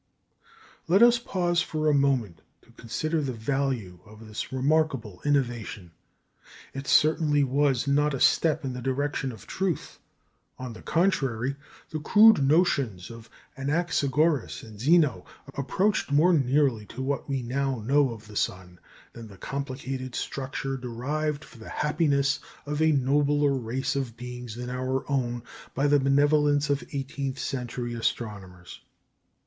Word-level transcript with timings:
Let 0.87 1.03
us 1.03 1.19
pause 1.19 1.61
for 1.61 1.87
a 1.87 1.93
moment 1.93 2.41
to 2.63 2.71
consider 2.71 3.21
the 3.21 3.33
value 3.33 3.99
of 4.03 4.25
this 4.27 4.51
remarkable 4.51 5.21
innovation. 5.23 5.91
It 6.73 6.87
certainly 6.87 7.43
was 7.43 7.87
not 7.87 8.15
a 8.15 8.19
step 8.19 8.65
in 8.65 8.73
the 8.73 8.81
direction 8.81 9.31
of 9.31 9.45
truth. 9.45 9.99
On 10.57 10.73
the 10.73 10.81
contrary, 10.81 11.55
the 11.91 11.99
crude 11.99 12.43
notions 12.43 13.11
of 13.11 13.29
Anaxagoras 13.55 14.63
and 14.63 14.79
Xeno 14.79 15.23
approached 15.53 16.11
more 16.11 16.33
nearly 16.33 16.87
to 16.87 17.03
what 17.03 17.29
we 17.29 17.43
now 17.43 17.79
know 17.81 18.09
of 18.09 18.25
the 18.25 18.35
sun, 18.35 18.79
than 19.13 19.27
the 19.27 19.37
complicated 19.37 20.15
structure 20.15 20.77
devised 20.77 21.43
for 21.45 21.59
the 21.59 21.69
happiness 21.69 22.39
of 22.65 22.81
a 22.81 22.91
nobler 22.91 23.53
race 23.55 23.95
of 23.95 24.17
beings 24.17 24.55
than 24.55 24.71
our 24.71 25.07
own 25.11 25.43
by 25.75 25.85
the 25.85 25.99
benevolence 25.99 26.71
of 26.71 26.83
eighteenth 26.91 27.37
century 27.37 27.93
astronomers. 27.93 28.81